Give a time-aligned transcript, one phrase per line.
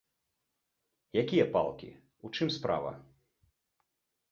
[1.23, 1.91] Якія палкі,
[2.29, 2.91] у чым справа?